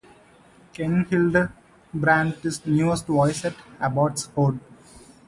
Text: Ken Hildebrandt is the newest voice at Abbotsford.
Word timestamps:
Ken 0.73 1.05
Hildebrandt 1.11 2.43
is 2.43 2.61
the 2.61 2.71
newest 2.71 3.05
voice 3.05 3.45
at 3.45 3.53
Abbotsford. 3.79 4.57